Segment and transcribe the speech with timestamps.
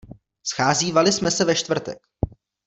[0.43, 1.97] Scházívali jsme se ve čtvrtek.